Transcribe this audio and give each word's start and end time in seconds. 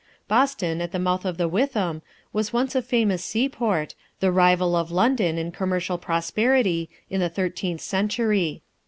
Boston, 0.27 0.81
at 0.81 0.91
the 0.91 0.97
mouth 0.97 1.25
of 1.25 1.37
the 1.37 1.47
Witham, 1.47 2.01
was 2.33 2.51
once 2.51 2.73
a 2.73 2.81
famous 2.81 3.23
seaport, 3.23 3.93
the 4.19 4.31
rival 4.31 4.75
of 4.75 4.89
London 4.89 5.37
in 5.37 5.51
commercial 5.51 5.99
prosperity, 5.99 6.89
in 7.11 7.19
the 7.19 7.29
thirteenth 7.29 7.81
century. 7.81 8.63